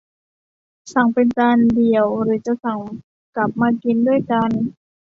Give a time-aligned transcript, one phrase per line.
[0.93, 3.01] สั่งเป็นจานเดียว หรือจะสั่งเป็น
[3.35, 4.49] กับมากินด้วยกัน